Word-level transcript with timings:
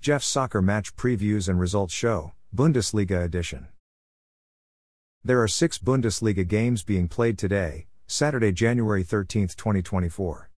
Jeff's 0.00 0.26
Soccer 0.26 0.62
Match 0.62 0.96
Previews 0.96 1.46
and 1.46 1.60
Results 1.60 1.92
Show, 1.92 2.32
Bundesliga 2.56 3.22
Edition. 3.22 3.66
There 5.22 5.42
are 5.42 5.46
six 5.46 5.76
Bundesliga 5.76 6.48
games 6.48 6.82
being 6.82 7.06
played 7.06 7.36
today, 7.36 7.86
Saturday, 8.06 8.50
January 8.50 9.02
13, 9.02 9.48
2024. 9.48 10.48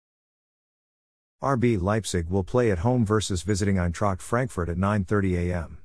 RB 1.43 1.83
Leipzig 1.83 2.29
will 2.29 2.45
play 2.45 2.71
at 2.71 2.79
home 2.79 3.05
versus 3.05 3.43
visiting 3.43 3.79
Eintracht 3.79 4.21
Frankfurt 4.21 4.69
at 4.69 4.77
9:30 4.77 5.51
a.m. 5.51 5.79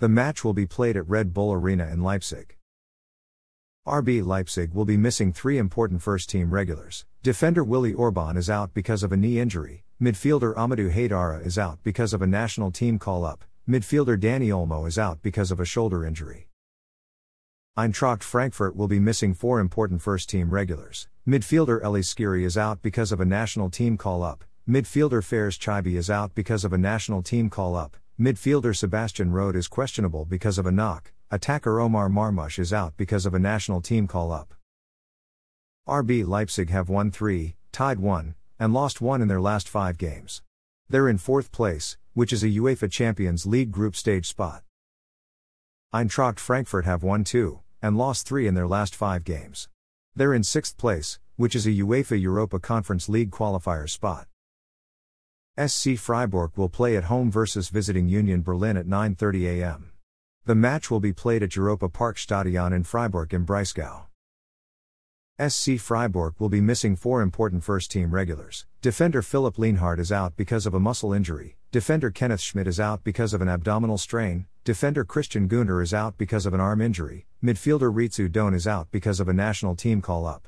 The 0.00 0.08
match 0.08 0.42
will 0.42 0.52
be 0.52 0.66
played 0.66 0.96
at 0.96 1.08
Red 1.08 1.32
Bull 1.32 1.52
Arena 1.52 1.86
in 1.86 2.02
Leipzig. 2.02 2.55
RB 3.86 4.26
Leipzig 4.26 4.74
will 4.74 4.84
be 4.84 4.96
missing 4.96 5.32
three 5.32 5.58
important 5.58 6.02
first-team 6.02 6.50
regulars. 6.50 7.04
Defender 7.22 7.62
Willi 7.62 7.92
Orbán 7.92 8.36
is 8.36 8.50
out 8.50 8.74
because 8.74 9.04
of 9.04 9.12
a 9.12 9.16
knee 9.16 9.38
injury. 9.38 9.84
Midfielder 10.02 10.56
Amadou 10.56 10.92
Haidara 10.92 11.46
is 11.46 11.56
out 11.56 11.78
because 11.84 12.12
of 12.12 12.20
a 12.20 12.26
national 12.26 12.72
team 12.72 12.98
call-up. 12.98 13.44
Midfielder 13.68 14.18
Dani 14.18 14.48
Olmo 14.48 14.88
is 14.88 14.98
out 14.98 15.22
because 15.22 15.52
of 15.52 15.60
a 15.60 15.64
shoulder 15.64 16.04
injury. 16.04 16.48
Eintracht 17.78 18.24
Frankfurt 18.24 18.74
will 18.74 18.88
be 18.88 18.98
missing 18.98 19.34
four 19.34 19.60
important 19.60 20.02
first-team 20.02 20.50
regulars. 20.50 21.06
Midfielder 21.24 21.80
Ellyes 21.80 22.12
Skhiri 22.12 22.44
is 22.44 22.58
out 22.58 22.82
because 22.82 23.12
of 23.12 23.20
a 23.20 23.24
national 23.24 23.70
team 23.70 23.96
call-up. 23.96 24.42
Midfielder 24.68 25.22
Fares 25.22 25.56
Chaïbi 25.56 25.94
is 25.94 26.10
out 26.10 26.34
because 26.34 26.64
of 26.64 26.72
a 26.72 26.78
national 26.78 27.22
team 27.22 27.48
call-up. 27.48 27.96
Midfielder 28.18 28.76
Sebastian 28.76 29.30
Rode 29.30 29.54
is 29.54 29.68
questionable 29.68 30.24
because 30.24 30.58
of 30.58 30.66
a 30.66 30.72
knock. 30.72 31.12
Attacker 31.28 31.80
Omar 31.80 32.08
Marmoush 32.08 32.56
is 32.56 32.72
out 32.72 32.96
because 32.96 33.26
of 33.26 33.34
a 33.34 33.40
national 33.40 33.80
team 33.80 34.06
call 34.06 34.30
up. 34.30 34.54
RB 35.88 36.24
Leipzig 36.24 36.70
have 36.70 36.88
won 36.88 37.10
3, 37.10 37.56
tied 37.72 37.98
1, 37.98 38.36
and 38.60 38.72
lost 38.72 39.00
1 39.00 39.20
in 39.20 39.26
their 39.26 39.40
last 39.40 39.68
5 39.68 39.98
games. 39.98 40.42
They're 40.88 41.08
in 41.08 41.18
fourth 41.18 41.50
place, 41.50 41.96
which 42.14 42.32
is 42.32 42.44
a 42.44 42.48
UEFA 42.48 42.88
Champions 42.92 43.44
League 43.44 43.72
group 43.72 43.96
stage 43.96 44.28
spot. 44.28 44.62
Eintracht 45.92 46.38
Frankfurt 46.38 46.84
have 46.84 47.02
won 47.02 47.24
2, 47.24 47.58
and 47.82 47.98
lost 47.98 48.28
3 48.28 48.46
in 48.46 48.54
their 48.54 48.68
last 48.68 48.94
5 48.94 49.24
games. 49.24 49.68
They're 50.14 50.32
in 50.32 50.44
sixth 50.44 50.76
place, 50.76 51.18
which 51.34 51.56
is 51.56 51.66
a 51.66 51.70
UEFA 51.70 52.20
Europa 52.20 52.60
Conference 52.60 53.08
League 53.08 53.32
qualifier 53.32 53.90
spot. 53.90 54.28
SC 55.58 55.96
Freiburg 55.96 56.52
will 56.56 56.68
play 56.68 56.96
at 56.96 57.04
home 57.04 57.32
versus 57.32 57.68
visiting 57.68 58.08
Union 58.08 58.42
Berlin 58.42 58.76
at 58.76 58.86
9:30 58.86 59.60
a.m. 59.60 59.90
The 60.46 60.54
match 60.54 60.92
will 60.92 61.00
be 61.00 61.12
played 61.12 61.42
at 61.42 61.56
Europa 61.56 61.88
Park 61.88 62.16
Stadion 62.18 62.72
in 62.72 62.84
Freiburg 62.84 63.34
im 63.34 63.44
Breisgau. 63.44 64.04
SC 65.44 65.76
Freiburg 65.76 66.34
will 66.38 66.48
be 66.48 66.60
missing 66.60 66.94
four 66.94 67.20
important 67.20 67.64
first 67.64 67.90
team 67.90 68.14
regulars. 68.14 68.64
Defender 68.80 69.22
Philipp 69.22 69.56
Lienhard 69.56 69.98
is 69.98 70.12
out 70.12 70.36
because 70.36 70.64
of 70.64 70.72
a 70.72 70.78
muscle 70.78 71.12
injury. 71.12 71.56
Defender 71.72 72.12
Kenneth 72.12 72.40
Schmidt 72.40 72.68
is 72.68 72.78
out 72.78 73.02
because 73.02 73.34
of 73.34 73.42
an 73.42 73.48
abdominal 73.48 73.98
strain. 73.98 74.46
Defender 74.62 75.04
Christian 75.04 75.48
Günter 75.48 75.82
is 75.82 75.92
out 75.92 76.16
because 76.16 76.46
of 76.46 76.54
an 76.54 76.60
arm 76.60 76.80
injury. 76.80 77.26
Midfielder 77.42 77.92
Ritsu 77.92 78.30
Doan 78.30 78.54
is 78.54 78.68
out 78.68 78.86
because 78.92 79.18
of 79.18 79.28
a 79.28 79.32
national 79.32 79.74
team 79.74 80.00
call 80.00 80.26
up. 80.26 80.46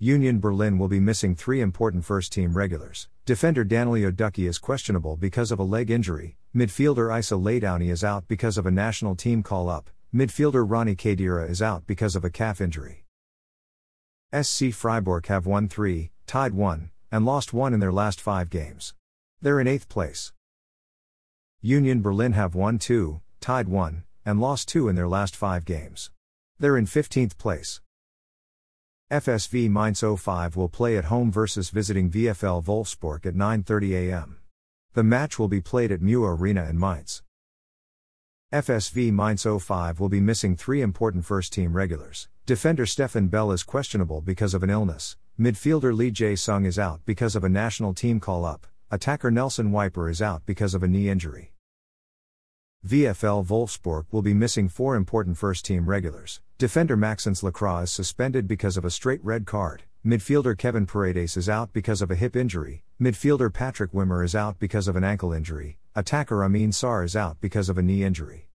Union 0.00 0.40
Berlin 0.40 0.76
will 0.76 0.88
be 0.88 0.98
missing 0.98 1.36
three 1.36 1.60
important 1.60 2.04
first 2.04 2.32
team 2.32 2.52
regulars. 2.52 3.08
Defender 3.24 3.64
Danilho 3.64 4.10
Doekhi 4.10 4.48
is 4.48 4.58
questionable 4.58 5.16
because 5.16 5.52
of 5.52 5.60
a 5.60 5.62
leg 5.62 5.88
injury. 5.88 6.36
Midfielder 6.54 7.08
Aïssa 7.08 7.40
Laïdouni 7.40 7.90
is 7.90 8.02
out 8.02 8.26
because 8.26 8.58
of 8.58 8.66
a 8.66 8.72
national 8.72 9.14
team 9.14 9.42
call 9.44 9.68
up. 9.70 9.88
Midfielder 10.12 10.68
Rani 10.68 10.96
Khedira 10.96 11.48
is 11.48 11.62
out 11.62 11.86
because 11.86 12.16
of 12.16 12.24
a 12.24 12.30
calf 12.30 12.60
injury. 12.60 13.04
SC 14.38 14.72
Freiburg 14.72 15.26
have 15.28 15.46
won 15.46 15.68
3, 15.68 16.10
tied 16.26 16.54
1, 16.54 16.90
and 17.12 17.24
lost 17.24 17.52
1 17.52 17.72
in 17.72 17.78
their 17.78 17.92
last 17.92 18.20
5 18.20 18.50
games. 18.50 18.94
They're 19.40 19.60
in 19.60 19.68
8th 19.68 19.88
place. 19.88 20.32
Union 21.62 22.02
Berlin 22.02 22.32
have 22.32 22.56
won 22.56 22.78
2, 22.78 23.20
tied 23.40 23.68
1, 23.68 24.02
and 24.26 24.40
lost 24.40 24.68
2 24.68 24.88
in 24.88 24.96
their 24.96 25.08
last 25.08 25.36
5 25.36 25.64
games. 25.64 26.10
They're 26.58 26.76
in 26.76 26.86
15th 26.86 27.38
place. 27.38 27.80
FSV 29.10 29.68
Mainz 29.68 30.00
05 30.00 30.56
will 30.56 30.70
play 30.70 30.96
at 30.96 31.04
home 31.04 31.30
versus 31.30 31.68
visiting 31.68 32.10
VfL 32.10 32.64
Wolfsburg 32.64 33.26
at 33.26 33.34
9:30 33.34 33.92
a.m. 33.92 34.38
The 34.94 35.02
match 35.02 35.38
will 35.38 35.46
be 35.46 35.60
played 35.60 35.92
at 35.92 36.00
MEWA 36.00 36.38
Arena 36.38 36.64
in 36.70 36.78
Mainz. 36.78 37.22
FSV 38.50 39.12
Mainz 39.12 39.44
05 39.44 40.00
will 40.00 40.08
be 40.08 40.20
missing 40.20 40.56
three 40.56 40.80
important 40.80 41.26
first-team 41.26 41.76
regulars. 41.76 42.28
Defender 42.46 42.86
Stefan 42.86 43.28
Bell 43.28 43.52
is 43.52 43.62
questionable 43.62 44.22
because 44.22 44.54
of 44.54 44.62
an 44.62 44.70
illness. 44.70 45.18
Midfielder 45.38 45.94
Lee 45.94 46.10
Jae-sung 46.10 46.64
is 46.64 46.78
out 46.78 47.00
because 47.04 47.36
of 47.36 47.44
a 47.44 47.48
national 47.50 47.92
team 47.92 48.20
call-up. 48.20 48.66
Attacker 48.90 49.30
Nelson 49.30 49.70
Weiper 49.70 50.08
is 50.08 50.22
out 50.22 50.46
because 50.46 50.72
of 50.72 50.82
a 50.82 50.88
knee 50.88 51.10
injury. 51.10 51.53
VfL 52.86 53.46
Wolfsburg 53.46 54.04
will 54.12 54.20
be 54.20 54.34
missing 54.34 54.68
four 54.68 54.94
important 54.94 55.38
first 55.38 55.64
team 55.64 55.86
regulars. 55.86 56.42
Defender 56.58 56.98
Maxence 56.98 57.42
Lacroix 57.42 57.84
is 57.84 57.90
suspended 57.90 58.46
because 58.46 58.76
of 58.76 58.84
a 58.84 58.90
straight 58.90 59.24
red 59.24 59.46
card. 59.46 59.84
Midfielder 60.04 60.56
Kevin 60.58 60.84
Paredes 60.84 61.38
is 61.38 61.48
out 61.48 61.72
because 61.72 62.02
of 62.02 62.10
a 62.10 62.14
hip 62.14 62.36
injury. 62.36 62.84
Midfielder 63.00 63.50
Patrick 63.50 63.92
Wimmer 63.92 64.22
is 64.22 64.34
out 64.34 64.58
because 64.58 64.86
of 64.86 64.96
an 64.96 65.04
ankle 65.04 65.32
injury. 65.32 65.78
Attacker 65.94 66.44
Amin 66.44 66.72
Sarr 66.72 67.02
is 67.02 67.16
out 67.16 67.40
because 67.40 67.70
of 67.70 67.78
a 67.78 67.82
knee 67.82 68.04
injury. 68.04 68.50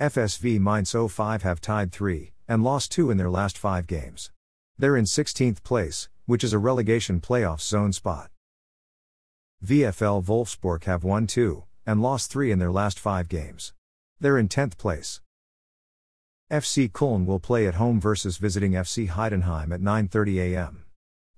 FSV 0.00 0.58
Mainz 0.58 0.90
05 0.90 1.44
have 1.44 1.60
tied 1.60 1.92
3 1.92 2.32
and 2.48 2.64
lost 2.64 2.90
2 2.90 3.12
in 3.12 3.18
their 3.18 3.30
last 3.30 3.56
5 3.56 3.86
games. 3.86 4.32
They're 4.78 4.96
in 4.96 5.04
16th 5.04 5.62
place, 5.62 6.08
which 6.24 6.42
is 6.42 6.52
a 6.52 6.58
relegation 6.58 7.20
playoff 7.20 7.60
zone 7.60 7.92
spot. 7.92 8.30
VfL 9.64 10.24
Wolfsburg 10.24 10.82
have 10.84 11.04
won 11.04 11.28
2 11.28 11.65
and 11.86 12.02
lost 12.02 12.30
3 12.30 12.50
in 12.50 12.58
their 12.58 12.72
last 12.72 12.98
5 12.98 13.28
games. 13.28 13.72
They're 14.20 14.38
in 14.38 14.48
10th 14.48 14.76
place. 14.76 15.20
FC 16.50 16.90
Köln 16.90 17.26
will 17.26 17.40
play 17.40 17.66
at 17.66 17.74
home 17.74 18.00
versus 18.00 18.36
visiting 18.36 18.72
FC 18.72 19.08
Heidenheim 19.08 19.72
at 19.74 19.80
9:30 19.80 20.38
a.m. 20.38 20.84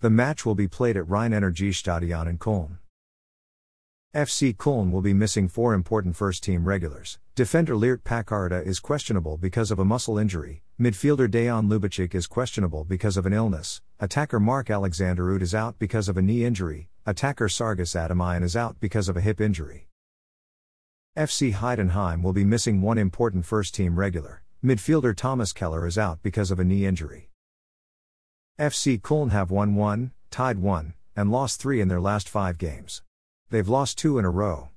The 0.01 0.11
match 0.11 0.45
will 0.45 0.55
be 0.55 0.69
played 0.69 0.99
at 0.99 1.09
Rhein 1.09 1.33
Energiestadion 1.33 2.29
in 2.29 2.39
Köln. 2.39 2.79
FC 4.15 4.55
Köln 4.55 4.91
will 4.91 5.01
be 5.01 5.15
missing 5.15 5.49
four 5.49 5.75
important 5.75 6.15
first-team 6.15 6.67
regulars. 6.67 7.19
Defender 7.35 7.75
Leart 7.75 8.03
Paqarada 8.03 8.65
is 8.67 8.81
questionable 8.81 9.37
because 9.37 9.71
of 9.71 9.79
a 9.79 9.85
muscle 9.85 10.19
injury. 10.19 10.63
Midfielder 10.79 11.29
Dejan 11.29 11.69
Lubicic 11.69 12.15
is 12.15 12.27
questionable 12.27 12.85
because 12.85 13.17
of 13.17 13.27
an 13.27 13.33
illness. 13.33 13.81
Attacker 13.99 14.39
Mark 14.39 14.71
Alexander 14.71 15.31
Uth 15.33 15.43
is 15.43 15.55
out 15.55 15.79
because 15.79 16.09
of 16.09 16.17
a 16.17 16.23
knee 16.23 16.45
injury. 16.45 16.91
Attacker 17.07 17.49
Sargis 17.49 17.97
Adamyan 17.97 18.43
is 18.43 18.55
out 18.55 18.79
because 18.79 19.09
of 19.09 19.17
a 19.17 19.23
hip 19.23 19.41
injury. 19.41 19.88
FC 21.19 21.53
Heidenheim 21.53 22.23
will 22.23 22.33
be 22.33 22.45
missing 22.45 22.81
one 22.81 22.97
important 22.97 23.45
first 23.45 23.75
team 23.75 23.99
regular. 23.99 24.45
Midfielder 24.65 25.17
Thomas 25.17 25.53
Keller 25.53 25.85
is 25.85 25.99
out 25.99 26.23
because 26.23 26.53
of 26.53 26.61
a 26.61 26.65
knee 26.65 26.87
injury. 26.87 27.29
FC 28.57 29.01
Köln 29.01 29.33
have 29.33 29.51
won 29.51 29.75
1, 29.75 30.13
tied 30.31 30.61
1, 30.61 30.95
and 31.17 31.33
lost 31.33 31.61
3 31.61 31.81
in 31.81 31.89
their 31.89 32.01
last 32.01 32.29
5 32.29 32.57
games. 32.57 33.03
They've 33.51 33.69
lost 33.69 33.99
2 33.99 34.21
in 34.21 34.25
a 34.25 34.31
row. 34.31 34.69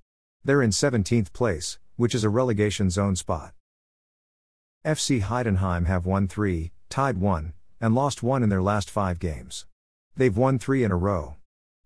They're 0.43 0.63
in 0.63 0.71
17th 0.71 1.31
place, 1.31 1.77
which 1.95 2.15
is 2.15 2.23
a 2.23 2.29
relegation 2.29 2.89
zone 2.89 3.15
spot. 3.15 3.53
FC 4.83 5.21
Heidenheim 5.21 5.85
have 5.85 6.07
won 6.07 6.27
3, 6.27 6.71
tied 6.89 7.19
1, 7.19 7.53
and 7.79 7.93
lost 7.93 8.23
1 8.23 8.41
in 8.41 8.49
their 8.49 8.63
last 8.63 8.89
5 8.89 9.19
games. 9.19 9.67
They've 10.17 10.35
won 10.35 10.57
3 10.57 10.85
in 10.85 10.91
a 10.91 10.97
row. 10.97 11.35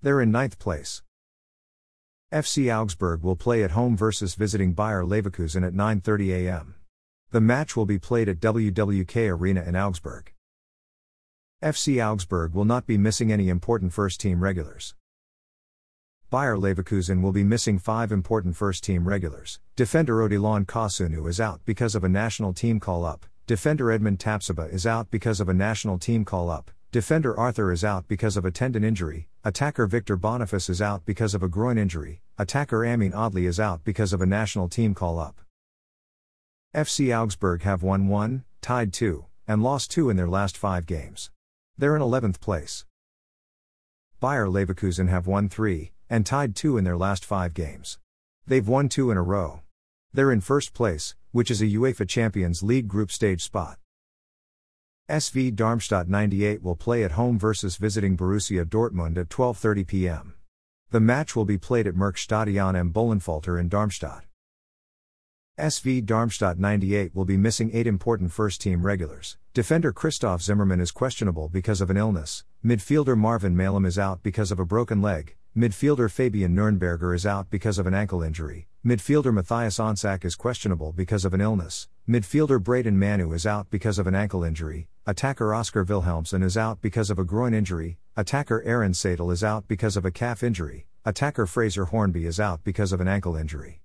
They're 0.01 0.22
in 0.22 0.31
9th 0.31 0.59
place. 0.59 1.03
FC 2.34 2.75
Augsburg 2.75 3.22
will 3.22 3.36
play 3.36 3.63
at 3.63 3.72
home 3.72 3.96
versus 3.96 4.34
visiting 4.34 4.74
Bayer 4.74 5.03
Leverkusen 5.03 5.66
at 5.66 5.74
9:30 5.74 6.31
a.m. 6.31 6.75
The 7.30 7.40
match 7.40 7.75
will 7.75 7.86
be 7.86 8.00
played 8.00 8.28
at 8.28 8.40
WWK 8.40 9.30
Arena 9.30 9.62
in 9.62 9.75
Augsburg. 9.75 10.34
FC 11.64 12.03
Augsburg 12.03 12.53
will 12.53 12.66
not 12.66 12.88
be 12.88 12.97
missing 12.97 13.31
any 13.31 13.47
important 13.47 13.94
first-team 13.94 14.41
regulars. 14.44 14.96
Bayer 16.31 16.58
Leverkusen 16.58 17.22
will 17.22 17.31
be 17.31 17.44
missing 17.44 17.78
five 17.78 18.12
important 18.12 18.56
first-team 18.56 19.08
regulars. 19.08 19.59
Defender 19.76 20.28
Odilon 20.28 20.66
Kossounou 20.66 21.29
is 21.29 21.40
out 21.40 21.61
because 21.64 21.94
of 21.94 22.03
a 22.03 22.09
national 22.09 22.53
team 22.53 22.79
call-up. 22.79 23.28
Defender 23.46 23.91
Edmond 23.91 24.17
Tapsoba 24.17 24.73
is 24.73 24.88
out 24.88 25.11
because 25.11 25.40
of 25.40 25.47
a 25.47 25.53
national 25.53 25.99
team 25.99 26.26
call-up. 26.26 26.72
Defender 26.91 27.38
Arthur 27.38 27.72
is 27.72 27.84
out 27.84 28.08
because 28.08 28.35
of 28.35 28.46
a 28.46 28.52
tendon 28.52 28.84
injury, 28.84 29.28
attacker 29.44 29.85
Victor 29.85 30.16
Boniface 30.16 30.70
is 30.70 30.82
out 30.82 31.05
because 31.05 31.35
of 31.35 31.44
a 31.44 31.49
groin 31.49 31.78
injury, 31.78 32.22
attacker 32.37 32.84
Amine 32.84 33.14
Adli 33.14 33.47
is 33.47 33.59
out 33.59 33.84
because 33.84 34.11
of 34.11 34.22
a 34.22 34.26
national 34.26 34.67
team 34.67 34.93
call 34.93 35.20
up. 35.20 35.40
FC 36.76 37.17
Augsburg 37.17 37.61
have 37.64 37.84
won 37.84 38.08
1, 38.08 38.43
tied 38.61 38.91
2, 38.91 39.26
and 39.47 39.64
lost 39.64 39.91
2 39.91 40.09
in 40.09 40.17
their 40.17 40.28
last 40.28 40.58
5 40.58 40.85
games. 40.85 41.32
They're 41.78 41.96
in 41.96 42.02
11th 42.02 42.41
place. 42.41 42.85
Bayer 44.20 44.47
Leverkusen 44.47 45.08
have 45.08 45.28
won 45.28 45.47
3, 45.47 45.93
and 46.09 46.26
tied 46.26 46.55
2 46.55 46.78
in 46.78 46.84
their 46.84 46.97
last 46.97 47.23
5 47.23 47.53
games. 47.53 47.99
They've 48.46 48.67
won 48.67 48.90
2 48.90 49.11
in 49.11 49.17
a 49.17 49.23
row. 49.23 49.61
They're 50.14 50.32
in 50.32 50.41
first 50.41 50.73
place, 50.73 51.16
which 51.32 51.49
is 51.49 51.61
a 51.61 51.66
UEFA 51.66 52.08
Champions 52.08 52.61
League 52.64 52.87
group 52.87 53.11
stage 53.11 53.43
spot. 53.43 53.78
SV 55.09 55.55
Darmstadt 55.55 56.09
98 56.09 56.64
will 56.64 56.76
play 56.76 57.03
at 57.03 57.11
home 57.11 57.37
versus 57.37 57.78
visiting 57.78 58.17
Borussia 58.17 58.66
Dortmund 58.66 59.17
at 59.17 59.29
12:30 59.29 59.87
p.m. 59.87 60.34
The 60.91 60.99
match 60.99 61.35
will 61.35 61.46
be 61.46 61.58
played 61.58 61.87
at 61.87 61.96
Merck-Stadion 61.96 62.76
am 62.76 62.93
Böllenfalltor 62.93 63.59
in 63.59 63.70
Darmstadt. 63.70 64.23
SV 65.58 66.05
Darmstadt 66.05 66.59
98 66.59 67.16
will 67.16 67.26
be 67.26 67.37
missing 67.37 67.72
eight 67.73 67.87
important 67.87 68.32
first 68.32 68.61
team 68.61 68.85
regulars. 68.85 69.37
Defender 69.53 69.91
Christoph 69.91 70.43
Zimmermann 70.43 70.79
is 70.79 70.91
questionable 70.91 71.49
because 71.49 71.82
of 71.82 71.90
an 71.90 71.97
illness, 71.97 72.43
midfielder 72.64 73.17
Marvin 73.17 73.55
Mehlem 73.55 73.87
is 73.87 73.97
out 73.97 74.22
because 74.22 74.52
of 74.52 74.59
a 74.59 74.66
broken 74.66 75.02
leg, 75.02 75.35
midfielder 75.58 76.09
Fabian 76.11 76.55
Nürnberger 76.55 77.16
is 77.16 77.26
out 77.26 77.49
because 77.49 77.79
of 77.79 77.87
an 77.87 77.93
ankle 77.96 78.22
injury, 78.22 78.67
midfielder 78.85 79.34
Mathias 79.34 79.79
Honsak 79.79 80.23
is 80.23 80.35
questionable 80.35 80.91
because 80.91 81.26
of 81.26 81.34
an 81.34 81.41
illness, 81.41 81.87
midfielder 82.08 82.61
Braydon 82.61 82.99
Manu 82.99 83.34
is 83.34 83.47
out 83.47 83.70
because 83.72 83.97
of 83.97 84.05
an 84.08 84.16
ankle 84.16 84.43
injury, 84.43 84.87
attacker 85.08 85.53
Oscar 85.53 85.84
Vilhelmsson 85.84 86.43
is 86.43 86.55
out 86.55 86.79
because 86.82 87.09
of 87.09 87.17
a 87.17 87.23
groin 87.23 87.53
injury, 87.53 87.97
attacker 88.17 88.64
Aaron 88.66 88.94
Seydel 88.94 89.32
is 89.34 89.44
out 89.44 89.67
because 89.67 89.97
of 89.97 90.06
a 90.06 90.12
calf 90.12 90.41
injury, 90.41 90.88
attacker 91.03 91.46
Fraser 91.46 91.85
Hornby 91.85 92.26
is 92.26 92.40
out 92.40 92.64
because 92.64 92.94
of 92.94 93.02
an 93.02 93.09
ankle 93.09 93.35
injury. 93.35 93.82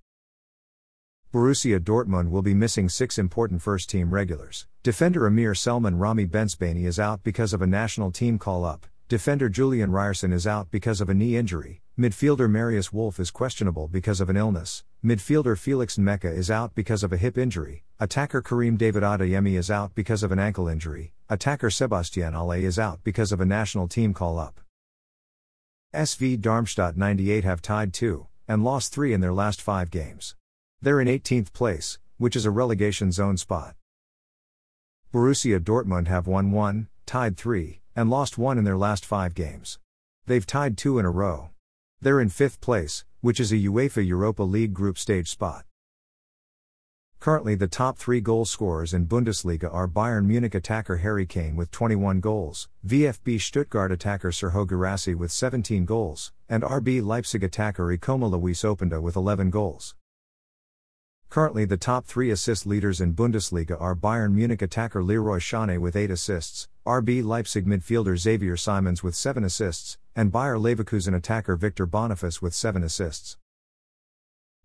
Borussia 1.33 1.79
Dortmund 1.79 2.29
will 2.29 2.41
be 2.41 2.53
missing 2.53 2.87
six 2.87 3.17
important 3.17 3.61
first 3.61 3.89
team 3.89 4.13
regulars. 4.13 4.67
Defender 4.83 5.27
Amir 5.27 5.53
Selman 5.53 5.97
Rami 5.97 6.25
Bensebaini 6.25 6.85
is 6.85 6.97
out 6.97 7.23
because 7.23 7.51
of 7.51 7.61
a 7.61 7.67
national 7.67 8.09
team 8.11 8.39
call 8.39 8.63
up. 8.63 8.85
Defender 9.09 9.49
Julian 9.49 9.91
Ryerson 9.91 10.31
is 10.31 10.47
out 10.47 10.71
because 10.71 11.01
of 11.01 11.09
a 11.09 11.13
knee 11.13 11.35
injury. 11.35 11.81
Midfielder 11.99 12.49
Marius 12.49 12.93
Wolf 12.93 13.19
is 13.19 13.31
questionable 13.31 13.89
because 13.89 14.21
of 14.21 14.29
an 14.29 14.37
illness. 14.37 14.85
Midfielder 15.03 15.57
Felix 15.59 15.97
Nmecha 15.97 16.33
is 16.33 16.49
out 16.49 16.73
because 16.73 17.03
of 17.03 17.11
a 17.11 17.17
hip 17.17 17.37
injury. 17.37 17.83
Attacker 17.99 18.41
Karim 18.41 18.77
David 18.77 19.03
Adeyemi 19.03 19.57
is 19.57 19.69
out 19.69 19.93
because 19.93 20.23
of 20.23 20.31
an 20.31 20.39
ankle 20.39 20.69
injury. 20.69 21.13
Attacker 21.31 21.69
Sébastien 21.69 22.33
Haller 22.33 22.57
is 22.57 22.77
out 22.77 23.05
because 23.05 23.31
of 23.31 23.39
a 23.39 23.45
national 23.45 23.87
team 23.87 24.13
call 24.13 24.37
up. 24.37 24.59
SV 25.95 26.41
Darmstadt 26.41 26.97
98 26.97 27.45
have 27.45 27.61
tied 27.61 27.93
2 27.93 28.27
and 28.49 28.65
lost 28.65 28.91
3 28.93 29.13
in 29.13 29.21
their 29.21 29.31
last 29.31 29.61
5 29.61 29.89
games. 29.89 30.35
They're 30.81 30.99
in 30.99 31.07
18th 31.07 31.53
place, 31.53 31.99
which 32.17 32.35
is 32.35 32.45
a 32.45 32.51
relegation 32.51 33.13
zone 33.13 33.37
spot. 33.37 33.75
Borussia 35.13 35.61
Dortmund 35.61 36.09
have 36.09 36.27
won 36.27 36.51
1, 36.51 36.89
tied 37.05 37.37
3, 37.37 37.79
and 37.95 38.09
lost 38.09 38.37
1 38.37 38.57
in 38.57 38.65
their 38.65 38.77
last 38.77 39.05
5 39.05 39.33
games. 39.33 39.79
They've 40.25 40.45
tied 40.45 40.77
2 40.77 40.99
in 40.99 41.05
a 41.05 41.09
row. 41.09 41.51
They're 42.01 42.19
in 42.19 42.27
5th 42.27 42.59
place, 42.59 43.05
which 43.21 43.39
is 43.39 43.53
a 43.53 43.63
UEFA 43.69 44.05
Europa 44.05 44.43
League 44.43 44.73
group 44.73 44.97
stage 44.97 45.29
spot. 45.29 45.63
Currently, 47.21 47.53
the 47.53 47.67
top 47.67 47.99
three 47.99 48.19
goal 48.19 48.45
scorers 48.45 48.95
in 48.95 49.05
Bundesliga 49.05 49.71
are 49.71 49.87
Bayern 49.87 50.25
Munich 50.25 50.55
attacker 50.55 50.97
Harry 50.97 51.27
Kane 51.27 51.55
with 51.55 51.69
21 51.69 52.19
goals, 52.19 52.67
VfB 52.83 53.39
Stuttgart 53.39 53.91
attacker 53.91 54.31
Serhou 54.31 54.65
Guirassy 54.65 55.13
with 55.13 55.31
17 55.31 55.85
goals, 55.85 56.33
and 56.49 56.63
RB 56.63 56.99
Leipzig 56.99 57.43
attacker 57.43 57.95
Ikoma 57.95 58.31
Loïs 58.31 58.65
Openda 58.65 58.99
with 58.99 59.15
11 59.15 59.51
goals. 59.51 59.93
Currently, 61.29 61.65
the 61.65 61.77
top 61.77 62.07
three 62.07 62.31
assist 62.31 62.65
leaders 62.65 62.99
in 62.99 63.13
Bundesliga 63.13 63.79
are 63.79 63.95
Bayern 63.95 64.33
Munich 64.33 64.63
attacker 64.63 65.03
Leroy 65.03 65.37
Sané 65.37 65.77
with 65.77 65.95
8 65.95 66.09
assists, 66.09 66.69
RB 66.87 67.23
Leipzig 67.23 67.67
midfielder 67.67 68.17
Xavier 68.17 68.57
Simons 68.57 69.03
with 69.03 69.13
7 69.13 69.43
assists, 69.43 69.99
and 70.15 70.31
Bayer 70.31 70.57
Leverkusen 70.57 71.15
attacker 71.15 71.55
Victor 71.55 71.85
Boniface 71.85 72.41
with 72.41 72.55
7 72.55 72.81
assists. 72.81 73.37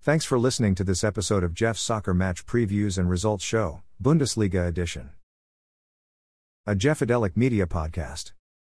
Thanks 0.07 0.25
for 0.25 0.39
listening 0.39 0.77
to 0.77 0.85
this 0.85 1.03
episode 1.03 1.43
of 1.43 1.53
Jeff's 1.53 1.81
Soccer 1.81 2.15
Match 2.15 2.47
Previews 2.47 2.97
and 2.97 3.11
Results 3.11 3.43
Show, 3.43 3.83
Bundesliga 4.01 4.65
Edition. 4.69 5.11
A 6.65 6.77
Jeffadelic 6.77 7.37
Media 7.37 7.67
Podcast. 7.67 8.31